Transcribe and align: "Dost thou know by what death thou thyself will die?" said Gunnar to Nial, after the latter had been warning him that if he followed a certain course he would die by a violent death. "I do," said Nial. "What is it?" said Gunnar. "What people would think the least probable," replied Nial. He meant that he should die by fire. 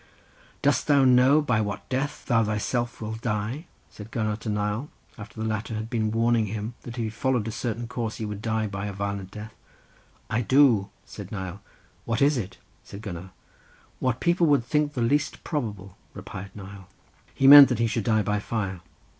"Dost 0.63 0.87
thou 0.87 1.03
know 1.05 1.43
by 1.43 1.61
what 1.61 1.87
death 1.87 2.25
thou 2.25 2.43
thyself 2.43 3.01
will 3.01 3.13
die?" 3.13 3.67
said 3.91 4.09
Gunnar 4.09 4.35
to 4.37 4.49
Nial, 4.49 4.89
after 5.15 5.39
the 5.39 5.47
latter 5.47 5.75
had 5.75 5.91
been 5.91 6.09
warning 6.09 6.47
him 6.47 6.73
that 6.81 6.95
if 6.95 6.95
he 6.95 7.09
followed 7.11 7.47
a 7.47 7.51
certain 7.51 7.87
course 7.87 8.15
he 8.15 8.25
would 8.25 8.41
die 8.41 8.65
by 8.65 8.87
a 8.87 8.93
violent 8.93 9.29
death. 9.29 9.53
"I 10.27 10.41
do," 10.41 10.89
said 11.05 11.31
Nial. 11.31 11.61
"What 12.05 12.19
is 12.19 12.35
it?" 12.35 12.57
said 12.83 13.03
Gunnar. 13.03 13.29
"What 13.99 14.19
people 14.19 14.47
would 14.47 14.65
think 14.65 14.93
the 14.93 15.03
least 15.03 15.43
probable," 15.43 15.97
replied 16.15 16.49
Nial. 16.55 16.87
He 17.35 17.45
meant 17.45 17.69
that 17.69 17.77
he 17.77 17.85
should 17.85 18.03
die 18.05 18.23
by 18.23 18.39
fire. 18.39 18.81